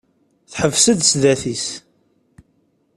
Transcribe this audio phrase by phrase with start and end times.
[0.51, 1.65] Teḥbes-d sdat-is.